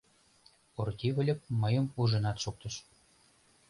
[0.81, 2.75] Орти Выльып мыйым ужынат шуктыш.